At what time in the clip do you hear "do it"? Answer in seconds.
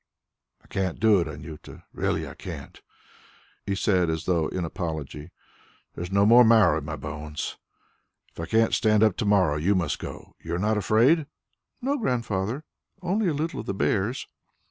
0.99-1.27